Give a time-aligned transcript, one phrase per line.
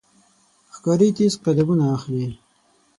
[0.75, 2.27] ښکاري تیز قدمونه اخلي.